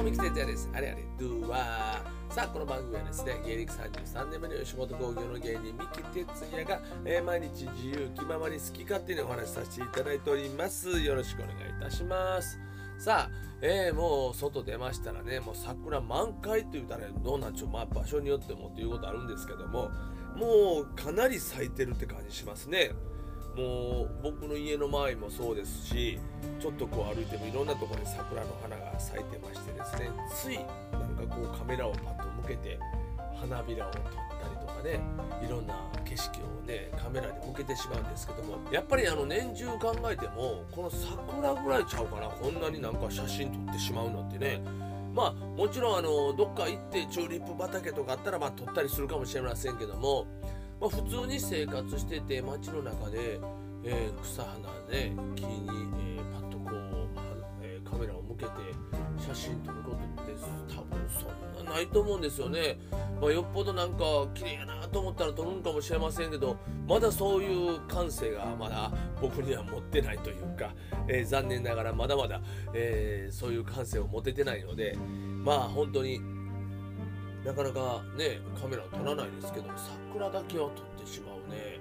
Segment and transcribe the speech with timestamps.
[0.00, 0.70] うも三木哲也です。
[0.74, 1.04] あれあれ。
[1.18, 2.34] ドゥワー。
[2.34, 11.00] さあこの番組はですね芸歴33年目の吉本興業の芸人三木哲也が、えー毎日自由気ままに好き勝手にお話しさせていただいております。
[11.00, 12.58] よろしくお願いいたします。
[12.98, 13.30] さあ、
[13.60, 19.90] えーもう外出ましたらねもう桜満開って言ったらどうなんちゅうまあ場所によってもっていうことあるんですけども
[20.36, 22.90] もうかなり咲いてるって感じしますね。
[23.56, 26.18] もう僕の家の周りもそうですし
[26.60, 30.56] ちょっとこう歩いてもいろんなところに桜の花が咲いてましてですねつい
[30.92, 32.78] なんかこうカメラをパッと向けて
[33.40, 35.00] 花びらを撮ったりとかね
[35.46, 44.62] いろんな景色をねカメラに向けてしまうんですけどもやっぱりあの年中考えてもこの桜ぐらいちゃうかなこんなになんか写真撮ってしまうのってね。
[45.14, 50.26] まあもちろんあのどっか行ってチューリップ畑とかあったらまあ撮ったりするかもしれませんけども
[50.80, 53.40] まあ、普通に生活してて街の中で、
[53.84, 54.58] えー草花
[54.90, 57.08] ね木に、えーパッとこう、
[57.62, 58.50] えーカメラを向けて
[59.26, 60.32] 写真撮ることって
[60.74, 62.78] 多分そんなないと思うんですよね。
[63.20, 64.04] まあ、よっぽどなんか
[64.34, 70.74] 綺麗やなと思ったら撮るんかもしれませんけどまだそういう感性がまだ僕には持ってないというか、
[71.08, 72.40] えー残念ながらまだまだ、
[72.74, 74.96] えーそういう感性を持ててないので
[75.44, 76.20] まあ本当に
[77.44, 81.80] なかなかねカメラを撮らないですけど桜だけは撮ってしまうね。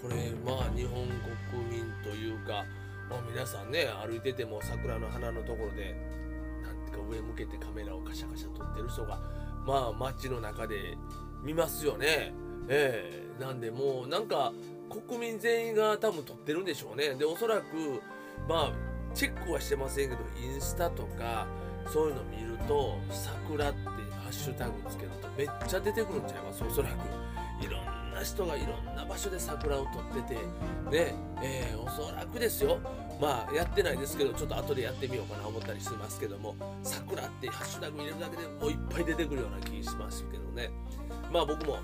[0.00, 1.06] これまあ日本
[1.50, 2.64] 国民というか、
[3.08, 5.94] まあ、皆さんね歩いてても桜の花のところで
[6.62, 9.20] なんてか上向けてカメラをカシャカシャ撮ってる人が
[9.64, 10.96] まあ街の中で
[11.42, 12.32] 見ますよね。
[12.68, 14.52] ええなんでもうなんか
[15.06, 17.14] 国民全員が多分撮ってるんでしょうね。
[17.14, 18.02] でおそらく
[18.48, 18.72] まあ
[19.14, 21.46] チェックはしてませんけどインスタとか
[21.86, 23.78] そういうの見ると桜って
[24.32, 26.64] ッシュタグつけるとめっちゃ出てくるんちゃいます。
[26.64, 26.92] おそらく
[27.64, 30.40] いろんな人がいろんな場所で桜を撮ってて。
[30.90, 32.78] ねえーおそらくですよ。
[33.20, 40.70] まあやってないですけどちょっと後でやってみようかな思ったりしてますけども桜ってハッシュタグ入れるだけでもういっぱい出てくるような気しますけどね。
[41.30, 41.78] まあ僕も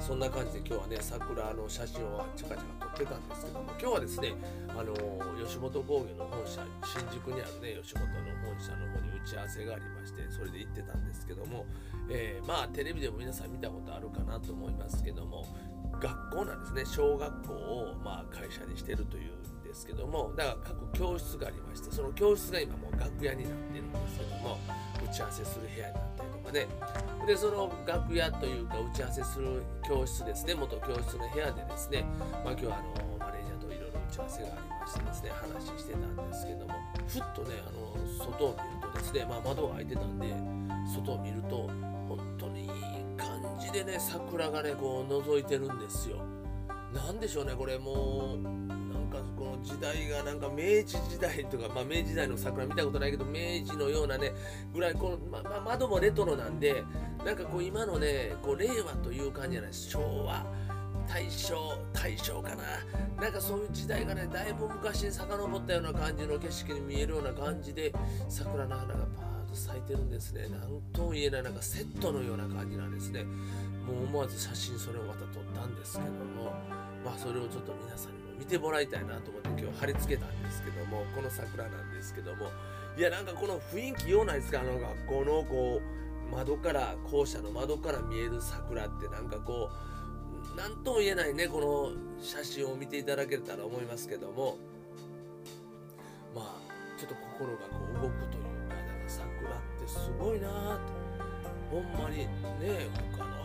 [0.00, 4.34] そんな感じで今日はね桜の写真をちゃかちゃか撮ってたんですけども今日はですね
[4.68, 4.94] あの
[5.44, 8.14] 吉本興業の本社新宿にあるね吉本の
[8.44, 11.66] 本社の方に打ち合わせがありましてそれで行ってたんですけども、
[12.10, 15.46] えーまあテレビでも皆さん見たことあるかなと思いますけども
[16.00, 16.84] 学校なんですね。
[16.84, 19.32] 小学校をまあ会社にしてるという
[19.76, 24.58] ですけどもだから各教室がありましてその教室が今もう楽屋になってるんですけども
[25.04, 26.66] 打ち合わせする部屋になったりとかね。
[27.26, 32.04] でその楽屋というか打ち合わせする教室ですね元教室の部屋でですね、
[32.44, 36.74] まあ、今日はあのマネージャーといろいろ打ち合わせがありましてですね話してたんですけども
[37.08, 40.26] ふっとねあの外を見るとですね、まあ、窓が開いてたんで
[40.94, 41.68] 外を見ると
[42.08, 42.68] 本当にいい
[43.18, 46.18] 感じでね桜がねこう覗いてるんですよ。
[46.94, 47.78] なんでしょうねこれ。
[47.78, 48.85] もう
[49.66, 54.32] 時代がなんか明治時代とか、まあ、明治時代の桜見たことないけど明治のようなね
[54.72, 56.84] ぐらいこの、まま窓もレトロなんで
[57.24, 60.46] なんかこう今のねこう令和という感じじゃないです昭和
[61.08, 61.54] 大正
[61.92, 62.64] 大正かな。
[63.22, 67.92] なんかそういう時代がねだいぶ昔に遡ったような感じの景色に見えるような感じで
[68.28, 70.48] 桜の花がパーッと咲いてるんですね。
[70.48, 73.24] なんとも言えないなんかセットのような感じなんですね。
[73.24, 76.52] もう思わず写真それをまた撮ったんですけども
[77.04, 82.50] まあそれをちょっと皆さんに見てもらいたいなと思って今日貼り付けたんですけどもこの桜なんですけども
[82.96, 85.80] いやなんかこの雰囲気ようないですかあの学校のこ
[86.30, 89.70] う窓から校舎の窓から見える桜ってなんかこ
[90.54, 94.58] う何とも言えないねこの写真を見ていただけたら思いますけども
[96.34, 101.06] まあちょっと心がこう動くというかなんか桜ってすごいなぁと
[101.70, 102.26] ほんまにね
[103.12, 103.35] 他の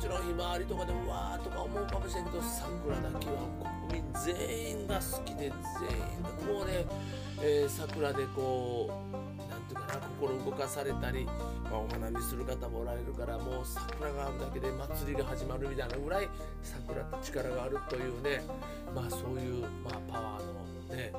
[0.00, 3.44] ちろんひまわりとかでもわーとか思うかもしれんけど桜だけは
[3.90, 6.86] 国民全員が好きで全員がこうね、
[7.42, 11.32] えー桜でこうなんていうかな心動かされたり、ま
[11.72, 16.28] あ、お花見する方もおられるからもう桜があるだけで祭りが始まるみたいなぐらい
[16.62, 18.42] 桜って力があるというね
[18.94, 21.12] まあそういう、まあ、パワーのね、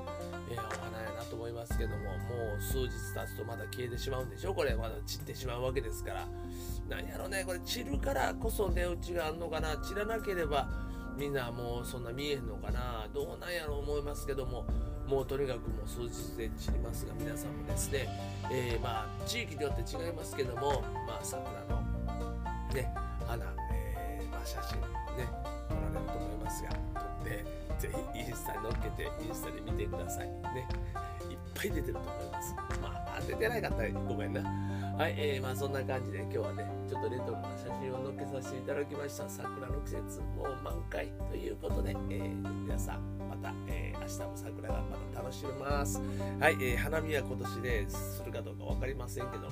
[0.49, 2.09] えーお花やなと思いますけどもも
[2.57, 4.53] う数日経つとまだ消えてしまうんでしょ？
[4.53, 6.27] これまだ散ってしまうわけですから。
[6.89, 9.77] なんやろねこれ散るからこそ値打ちがあるのかな？
[9.77, 10.67] 散らなければ
[11.17, 13.07] みんなもうそんな見えんのかな？
[13.13, 14.65] どうなんやろ思いますけども
[15.07, 18.07] もうとにかくもう数日で散りますが皆さんもですね、
[18.51, 21.81] えーまあ地域によって違いますけどもまあ桜の
[22.73, 22.93] ね
[23.25, 24.79] 花、えーまあ、写真
[25.17, 25.29] ね
[26.11, 26.63] と思います。
[26.63, 27.45] が撮って
[27.79, 30.67] ぜひインスタに載っけてインスタで見てくださいね
[31.29, 32.55] いっぱい出てると思います。
[32.81, 34.41] まあ出てなかったらごめんな。
[34.97, 39.29] はいえー、まあそんな感じで今日はねちょっとレトロな写真を載っけさせていただきました。
[39.29, 46.01] 桜の季節もう満開ということで、えー、皆さんまた、えー、明日も桜がまた楽しめます。
[46.39, 49.49] はい、えー、花見は今年でするかどうか分かりませんけども。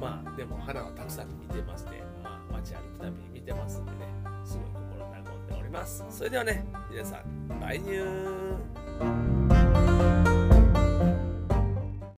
[0.00, 3.21] まあでも花はたくさん見てますね、まあ、街歩くたび
[5.82, 6.04] ます。
[6.08, 10.21] それではね皆さんバイニュー。